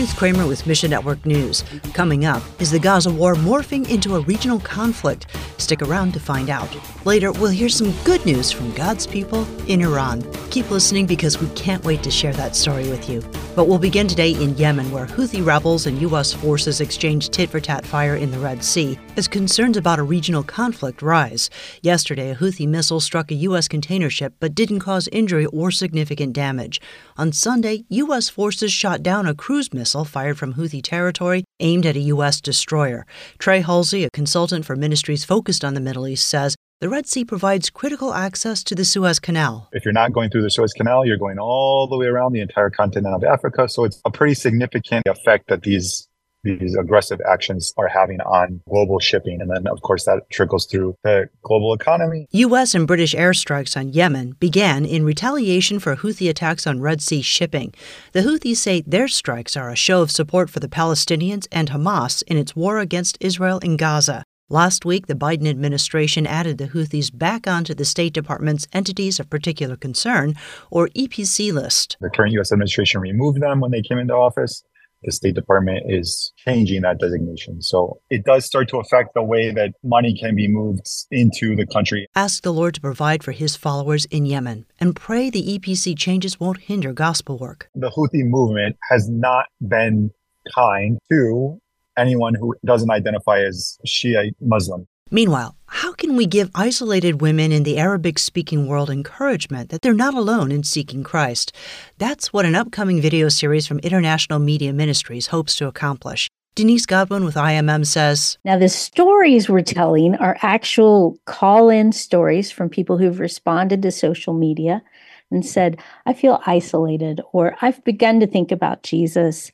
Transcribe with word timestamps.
Ruth 0.00 0.16
Kramer 0.16 0.46
with 0.46 0.66
Mission 0.66 0.90
Network 0.90 1.26
News. 1.26 1.62
Coming 1.92 2.24
up, 2.24 2.42
is 2.58 2.70
the 2.70 2.78
Gaza 2.78 3.12
war 3.12 3.34
morphing 3.34 3.86
into 3.90 4.16
a 4.16 4.20
regional 4.20 4.58
conflict? 4.60 5.26
Stick 5.58 5.82
around 5.82 6.14
to 6.14 6.18
find 6.18 6.48
out. 6.48 6.74
Later, 7.04 7.32
we'll 7.32 7.50
hear 7.50 7.68
some 7.68 7.92
good 8.02 8.24
news 8.24 8.50
from 8.50 8.72
God's 8.72 9.06
people 9.06 9.46
in 9.68 9.82
Iran. 9.82 10.22
Keep 10.48 10.70
listening 10.70 11.04
because 11.04 11.38
we 11.38 11.48
can't 11.50 11.84
wait 11.84 12.02
to 12.02 12.10
share 12.10 12.32
that 12.32 12.56
story 12.56 12.88
with 12.88 13.10
you. 13.10 13.20
But 13.54 13.68
we'll 13.68 13.78
begin 13.78 14.08
today 14.08 14.30
in 14.30 14.56
Yemen, 14.56 14.90
where 14.90 15.06
Houthi 15.06 15.44
rebels 15.44 15.86
and 15.86 16.00
U.S. 16.00 16.32
forces 16.32 16.80
exchange 16.80 17.28
tit 17.28 17.50
for 17.50 17.60
tat 17.60 17.84
fire 17.84 18.16
in 18.16 18.30
the 18.30 18.38
Red 18.38 18.64
Sea 18.64 18.98
as 19.18 19.28
concerns 19.28 19.76
about 19.76 19.98
a 19.98 20.02
regional 20.02 20.42
conflict 20.42 21.02
rise. 21.02 21.50
Yesterday, 21.82 22.30
a 22.30 22.36
Houthi 22.36 22.66
missile 22.66 23.00
struck 23.00 23.30
a 23.30 23.34
U.S. 23.34 23.68
container 23.68 24.08
ship 24.08 24.32
but 24.40 24.54
didn't 24.54 24.80
cause 24.80 25.08
injury 25.08 25.44
or 25.46 25.70
significant 25.70 26.32
damage. 26.32 26.80
On 27.18 27.32
Sunday, 27.32 27.84
U.S. 27.90 28.30
forces 28.30 28.72
shot 28.72 29.02
down 29.02 29.26
a 29.26 29.34
cruise 29.34 29.74
missile 29.74 29.89
fired 30.04 30.38
from 30.38 30.54
Houthi 30.54 30.82
territory 30.82 31.44
aimed 31.58 31.86
at 31.86 31.96
a 31.96 32.00
U.S. 32.14 32.40
destroyer. 32.40 33.06
Trey 33.38 33.60
Halsey, 33.60 34.04
a 34.04 34.10
consultant 34.10 34.64
for 34.64 34.76
ministries 34.76 35.24
focused 35.24 35.64
on 35.64 35.74
the 35.74 35.80
Middle 35.80 36.06
East, 36.06 36.28
says 36.28 36.56
the 36.80 36.88
Red 36.88 37.06
Sea 37.06 37.24
provides 37.26 37.68
critical 37.68 38.14
access 38.14 38.64
to 38.64 38.74
the 38.74 38.86
Suez 38.86 39.18
Canal. 39.18 39.68
If 39.72 39.84
you're 39.84 39.92
not 39.92 40.12
going 40.12 40.30
through 40.30 40.42
the 40.42 40.50
Suez 40.50 40.72
Canal, 40.72 41.04
you're 41.04 41.18
going 41.18 41.38
all 41.38 41.86
the 41.86 41.98
way 41.98 42.06
around 42.06 42.32
the 42.32 42.40
entire 42.40 42.70
continent 42.70 43.14
of 43.14 43.22
Africa. 43.22 43.68
So 43.68 43.84
it's 43.84 44.00
a 44.04 44.10
pretty 44.10 44.34
significant 44.34 45.06
effect 45.06 45.48
that 45.48 45.62
these 45.62 46.08
these 46.42 46.74
aggressive 46.76 47.20
actions 47.28 47.72
are 47.76 47.88
having 47.88 48.20
on 48.22 48.60
global 48.68 48.98
shipping. 48.98 49.40
And 49.40 49.50
then, 49.50 49.66
of 49.66 49.82
course, 49.82 50.04
that 50.04 50.28
trickles 50.30 50.66
through 50.66 50.96
the 51.02 51.28
global 51.42 51.74
economy. 51.74 52.26
U.S. 52.30 52.74
and 52.74 52.86
British 52.86 53.14
airstrikes 53.14 53.76
on 53.76 53.92
Yemen 53.92 54.36
began 54.40 54.84
in 54.84 55.04
retaliation 55.04 55.78
for 55.78 55.96
Houthi 55.96 56.28
attacks 56.28 56.66
on 56.66 56.80
Red 56.80 57.02
Sea 57.02 57.22
shipping. 57.22 57.74
The 58.12 58.20
Houthis 58.20 58.56
say 58.56 58.82
their 58.82 59.08
strikes 59.08 59.56
are 59.56 59.70
a 59.70 59.76
show 59.76 60.02
of 60.02 60.10
support 60.10 60.50
for 60.50 60.60
the 60.60 60.68
Palestinians 60.68 61.46
and 61.52 61.70
Hamas 61.70 62.22
in 62.26 62.36
its 62.36 62.56
war 62.56 62.78
against 62.78 63.18
Israel 63.20 63.58
in 63.58 63.76
Gaza. 63.76 64.24
Last 64.52 64.84
week, 64.84 65.06
the 65.06 65.14
Biden 65.14 65.48
administration 65.48 66.26
added 66.26 66.58
the 66.58 66.66
Houthis 66.66 67.16
back 67.16 67.46
onto 67.46 67.72
the 67.72 67.84
State 67.84 68.12
Department's 68.12 68.66
Entities 68.72 69.20
of 69.20 69.30
Particular 69.30 69.76
Concern, 69.76 70.34
or 70.72 70.88
EPC 70.88 71.52
list. 71.52 71.96
The 72.00 72.10
current 72.10 72.32
U.S. 72.32 72.50
administration 72.50 73.00
removed 73.00 73.40
them 73.40 73.60
when 73.60 73.70
they 73.70 73.80
came 73.80 73.98
into 73.98 74.14
office. 74.14 74.64
The 75.02 75.12
State 75.12 75.34
Department 75.34 75.84
is 75.88 76.32
changing 76.36 76.82
that 76.82 76.98
designation. 76.98 77.62
So 77.62 78.00
it 78.10 78.24
does 78.24 78.44
start 78.44 78.68
to 78.68 78.78
affect 78.78 79.14
the 79.14 79.22
way 79.22 79.50
that 79.50 79.72
money 79.82 80.16
can 80.18 80.34
be 80.34 80.46
moved 80.46 80.86
into 81.10 81.56
the 81.56 81.66
country. 81.66 82.06
Ask 82.14 82.42
the 82.42 82.52
Lord 82.52 82.74
to 82.74 82.80
provide 82.80 83.24
for 83.24 83.32
his 83.32 83.56
followers 83.56 84.04
in 84.06 84.26
Yemen 84.26 84.66
and 84.78 84.94
pray 84.94 85.30
the 85.30 85.58
EPC 85.58 85.96
changes 85.98 86.38
won't 86.38 86.58
hinder 86.58 86.92
gospel 86.92 87.38
work. 87.38 87.70
The 87.74 87.90
Houthi 87.90 88.24
movement 88.24 88.76
has 88.90 89.08
not 89.08 89.46
been 89.66 90.10
kind 90.54 90.98
to 91.10 91.60
anyone 91.96 92.34
who 92.34 92.54
doesn't 92.64 92.90
identify 92.90 93.40
as 93.40 93.78
Shia 93.86 94.30
Muslim. 94.40 94.86
Meanwhile, 95.10 95.56
how 95.80 95.94
can 95.94 96.14
we 96.14 96.26
give 96.26 96.50
isolated 96.54 97.22
women 97.22 97.52
in 97.52 97.62
the 97.62 97.78
Arabic 97.78 98.18
speaking 98.18 98.66
world 98.66 98.90
encouragement 98.90 99.70
that 99.70 99.80
they're 99.80 99.94
not 99.94 100.12
alone 100.12 100.52
in 100.52 100.62
seeking 100.62 101.02
Christ? 101.02 101.56
That's 101.96 102.34
what 102.34 102.44
an 102.44 102.54
upcoming 102.54 103.00
video 103.00 103.30
series 103.30 103.66
from 103.66 103.78
International 103.78 104.38
Media 104.38 104.74
Ministries 104.74 105.28
hopes 105.28 105.56
to 105.56 105.68
accomplish. 105.68 106.28
Denise 106.54 106.84
Godwin 106.84 107.24
with 107.24 107.34
IMM 107.34 107.86
says 107.86 108.36
Now, 108.44 108.58
the 108.58 108.68
stories 108.68 109.48
we're 109.48 109.62
telling 109.62 110.16
are 110.16 110.36
actual 110.42 111.16
call 111.24 111.70
in 111.70 111.92
stories 111.92 112.50
from 112.50 112.68
people 112.68 112.98
who've 112.98 113.18
responded 113.18 113.80
to 113.80 113.90
social 113.90 114.34
media 114.34 114.82
and 115.30 115.46
said, 115.46 115.80
I 116.04 116.12
feel 116.12 116.42
isolated, 116.44 117.22
or 117.32 117.56
I've 117.62 117.82
begun 117.84 118.20
to 118.20 118.26
think 118.26 118.52
about 118.52 118.82
Jesus, 118.82 119.50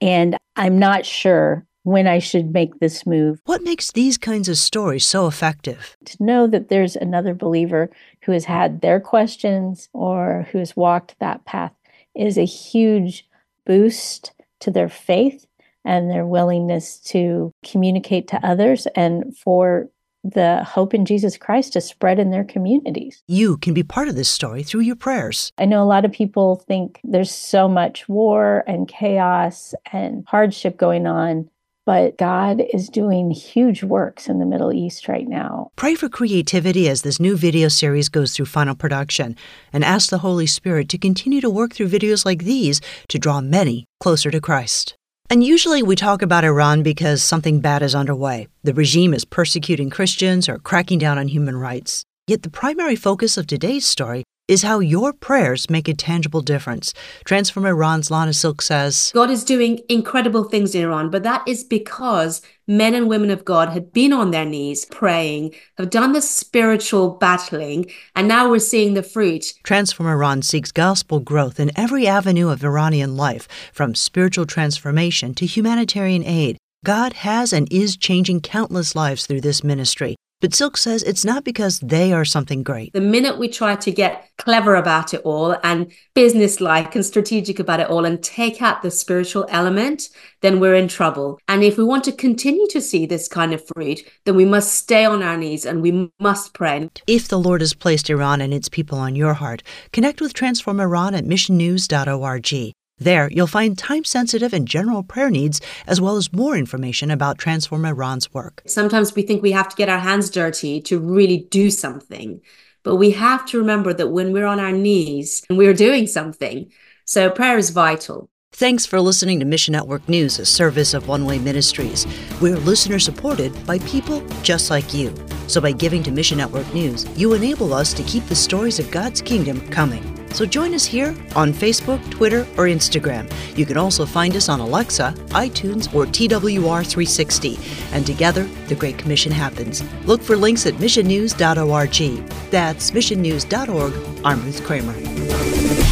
and 0.00 0.38
I'm 0.56 0.78
not 0.78 1.04
sure 1.04 1.66
when 1.86 2.08
I 2.08 2.18
should 2.18 2.52
make 2.52 2.80
this 2.80 3.06
move. 3.06 3.40
What 3.44 3.62
makes 3.62 3.92
these 3.92 4.18
kinds 4.18 4.48
of 4.48 4.58
stories 4.58 5.06
so 5.06 5.28
effective? 5.28 5.96
To 6.06 6.16
know 6.18 6.48
that 6.48 6.68
there's 6.68 6.96
another 6.96 7.32
believer 7.32 7.90
who 8.24 8.32
has 8.32 8.46
had 8.46 8.80
their 8.80 8.98
questions 8.98 9.88
or 9.92 10.48
who 10.50 10.58
has 10.58 10.76
walked 10.76 11.14
that 11.20 11.44
path 11.44 11.70
is 12.12 12.38
a 12.38 12.44
huge 12.44 13.28
boost 13.64 14.32
to 14.58 14.72
their 14.72 14.88
faith 14.88 15.46
and 15.84 16.10
their 16.10 16.26
willingness 16.26 16.98
to 17.12 17.52
communicate 17.64 18.26
to 18.28 18.44
others 18.44 18.88
and 18.96 19.38
for 19.38 19.88
the 20.24 20.64
hope 20.64 20.92
in 20.92 21.04
Jesus 21.04 21.36
Christ 21.36 21.74
to 21.74 21.80
spread 21.80 22.18
in 22.18 22.32
their 22.32 22.42
communities. 22.42 23.22
You 23.28 23.58
can 23.58 23.74
be 23.74 23.84
part 23.84 24.08
of 24.08 24.16
this 24.16 24.28
story 24.28 24.64
through 24.64 24.80
your 24.80 24.96
prayers. 24.96 25.52
I 25.56 25.66
know 25.66 25.84
a 25.84 25.86
lot 25.86 26.04
of 26.04 26.10
people 26.10 26.56
think 26.66 26.98
there's 27.04 27.30
so 27.30 27.68
much 27.68 28.08
war 28.08 28.64
and 28.66 28.88
chaos 28.88 29.72
and 29.92 30.24
hardship 30.26 30.78
going 30.78 31.06
on 31.06 31.48
but 31.86 32.18
God 32.18 32.60
is 32.74 32.88
doing 32.88 33.30
huge 33.30 33.84
works 33.84 34.28
in 34.28 34.40
the 34.40 34.44
Middle 34.44 34.72
East 34.72 35.06
right 35.08 35.26
now. 35.26 35.70
Pray 35.76 35.94
for 35.94 36.08
creativity 36.08 36.88
as 36.88 37.02
this 37.02 37.20
new 37.20 37.36
video 37.36 37.68
series 37.68 38.08
goes 38.08 38.34
through 38.34 38.46
final 38.46 38.74
production 38.74 39.36
and 39.72 39.84
ask 39.84 40.10
the 40.10 40.18
Holy 40.18 40.46
Spirit 40.46 40.88
to 40.88 40.98
continue 40.98 41.40
to 41.40 41.48
work 41.48 41.72
through 41.72 41.88
videos 41.88 42.26
like 42.26 42.42
these 42.42 42.80
to 43.08 43.18
draw 43.18 43.40
many 43.40 43.86
closer 44.00 44.32
to 44.32 44.40
Christ. 44.40 44.96
And 45.30 45.42
usually 45.42 45.82
we 45.82 45.96
talk 45.96 46.22
about 46.22 46.44
Iran 46.44 46.82
because 46.82 47.22
something 47.22 47.60
bad 47.60 47.82
is 47.82 47.94
underway. 47.94 48.48
The 48.64 48.74
regime 48.74 49.14
is 49.14 49.24
persecuting 49.24 49.90
Christians 49.90 50.48
or 50.48 50.58
cracking 50.58 50.98
down 50.98 51.18
on 51.18 51.28
human 51.28 51.56
rights. 51.56 52.04
Yet 52.26 52.42
the 52.42 52.50
primary 52.50 52.96
focus 52.96 53.36
of 53.36 53.46
today's 53.46 53.86
story 53.86 54.24
is 54.48 54.62
how 54.62 54.78
your 54.78 55.12
prayers 55.12 55.68
make 55.68 55.88
a 55.88 55.94
tangible 55.94 56.40
difference. 56.40 56.94
Transform 57.24 57.66
Iran's 57.66 58.10
Lana 58.10 58.32
Silk 58.32 58.62
says 58.62 59.10
God 59.14 59.30
is 59.30 59.44
doing 59.44 59.80
incredible 59.88 60.44
things 60.44 60.74
in 60.74 60.82
Iran, 60.82 61.10
but 61.10 61.24
that 61.24 61.46
is 61.48 61.64
because 61.64 62.42
men 62.68 62.94
and 62.94 63.08
women 63.08 63.30
of 63.30 63.44
God 63.44 63.70
had 63.70 63.92
been 63.92 64.12
on 64.12 64.30
their 64.30 64.44
knees 64.44 64.84
praying, 64.84 65.54
have 65.78 65.90
done 65.90 66.12
the 66.12 66.22
spiritual 66.22 67.10
battling, 67.10 67.90
and 68.14 68.28
now 68.28 68.48
we're 68.48 68.58
seeing 68.58 68.94
the 68.94 69.02
fruit. 69.02 69.54
Transform 69.62 70.08
Iran 70.08 70.42
seeks 70.42 70.72
gospel 70.72 71.20
growth 71.20 71.58
in 71.58 71.70
every 71.76 72.06
avenue 72.06 72.48
of 72.48 72.64
Iranian 72.64 73.16
life, 73.16 73.48
from 73.72 73.94
spiritual 73.94 74.46
transformation 74.46 75.34
to 75.34 75.46
humanitarian 75.46 76.24
aid. 76.24 76.56
God 76.84 77.14
has 77.14 77.52
and 77.52 77.66
is 77.72 77.96
changing 77.96 78.42
countless 78.42 78.94
lives 78.94 79.26
through 79.26 79.40
this 79.40 79.64
ministry. 79.64 80.14
But 80.46 80.54
Silk 80.54 80.76
says 80.76 81.02
it's 81.02 81.24
not 81.24 81.42
because 81.42 81.80
they 81.80 82.12
are 82.12 82.24
something 82.24 82.62
great. 82.62 82.92
The 82.92 83.00
minute 83.00 83.36
we 83.36 83.48
try 83.48 83.74
to 83.74 83.90
get 83.90 84.30
clever 84.38 84.76
about 84.76 85.12
it 85.12 85.22
all 85.24 85.56
and 85.64 85.90
businesslike 86.14 86.94
and 86.94 87.04
strategic 87.04 87.58
about 87.58 87.80
it 87.80 87.90
all 87.90 88.04
and 88.04 88.22
take 88.22 88.62
out 88.62 88.80
the 88.80 88.92
spiritual 88.92 89.46
element, 89.48 90.08
then 90.42 90.60
we're 90.60 90.76
in 90.76 90.86
trouble. 90.86 91.40
And 91.48 91.64
if 91.64 91.76
we 91.76 91.82
want 91.82 92.04
to 92.04 92.12
continue 92.12 92.68
to 92.68 92.80
see 92.80 93.06
this 93.06 93.26
kind 93.26 93.52
of 93.54 93.66
fruit, 93.66 94.04
then 94.24 94.36
we 94.36 94.44
must 94.44 94.72
stay 94.72 95.04
on 95.04 95.20
our 95.20 95.36
knees 95.36 95.66
and 95.66 95.82
we 95.82 96.12
must 96.20 96.54
pray. 96.54 96.90
If 97.08 97.26
the 97.26 97.40
Lord 97.40 97.60
has 97.60 97.74
placed 97.74 98.08
Iran 98.08 98.40
and 98.40 98.54
its 98.54 98.68
people 98.68 99.00
on 99.00 99.16
your 99.16 99.34
heart, 99.34 99.64
connect 99.92 100.20
with 100.20 100.32
Transform 100.32 100.78
Iran 100.78 101.16
at 101.16 101.24
missionnews.org. 101.24 102.72
There, 102.98 103.28
you'll 103.30 103.46
find 103.46 103.76
time 103.76 104.04
sensitive 104.04 104.54
and 104.54 104.66
general 104.66 105.02
prayer 105.02 105.30
needs, 105.30 105.60
as 105.86 106.00
well 106.00 106.16
as 106.16 106.32
more 106.32 106.56
information 106.56 107.10
about 107.10 107.36
Transform 107.36 107.84
Iran's 107.84 108.32
work. 108.32 108.62
Sometimes 108.66 109.14
we 109.14 109.20
think 109.20 109.42
we 109.42 109.52
have 109.52 109.68
to 109.68 109.76
get 109.76 109.90
our 109.90 109.98
hands 109.98 110.30
dirty 110.30 110.80
to 110.82 110.98
really 110.98 111.46
do 111.50 111.70
something, 111.70 112.40
but 112.84 112.96
we 112.96 113.10
have 113.10 113.44
to 113.46 113.58
remember 113.58 113.92
that 113.92 114.08
when 114.08 114.32
we're 114.32 114.46
on 114.46 114.60
our 114.60 114.72
knees, 114.72 115.44
and 115.50 115.58
we're 115.58 115.74
doing 115.74 116.06
something. 116.06 116.72
So 117.04 117.28
prayer 117.28 117.58
is 117.58 117.68
vital. 117.68 118.30
Thanks 118.52 118.86
for 118.86 118.98
listening 119.02 119.40
to 119.40 119.44
Mission 119.44 119.72
Network 119.72 120.08
News, 120.08 120.38
a 120.38 120.46
service 120.46 120.94
of 120.94 121.06
One 121.06 121.26
Way 121.26 121.38
Ministries. 121.38 122.06
We're 122.40 122.56
listener 122.56 122.98
supported 122.98 123.52
by 123.66 123.78
people 123.80 124.26
just 124.42 124.70
like 124.70 124.94
you. 124.94 125.14
So 125.48 125.60
by 125.60 125.72
giving 125.72 126.02
to 126.04 126.10
Mission 126.10 126.38
Network 126.38 126.72
News, 126.72 127.06
you 127.18 127.34
enable 127.34 127.74
us 127.74 127.92
to 127.92 128.02
keep 128.04 128.24
the 128.24 128.34
stories 128.34 128.78
of 128.78 128.90
God's 128.90 129.20
kingdom 129.20 129.60
coming. 129.68 130.15
So 130.32 130.44
join 130.44 130.74
us 130.74 130.84
here 130.84 131.14
on 131.34 131.52
Facebook, 131.52 132.10
Twitter, 132.10 132.40
or 132.56 132.66
Instagram. 132.66 133.30
You 133.56 133.64
can 133.64 133.76
also 133.76 134.04
find 134.04 134.36
us 134.36 134.48
on 134.48 134.60
Alexa, 134.60 135.14
iTunes, 135.28 135.92
or 135.94 136.06
TWR360. 136.06 137.92
And 137.92 138.06
together, 138.06 138.44
the 138.68 138.74
Great 138.74 138.98
Commission 138.98 139.32
happens. 139.32 139.82
Look 140.04 140.22
for 140.22 140.36
links 140.36 140.66
at 140.66 140.74
missionnews.org. 140.74 142.50
That's 142.50 142.90
missionnews.org. 142.90 143.94
I'm 144.24 144.42
Ruth 144.42 144.64
Kramer. 144.64 145.85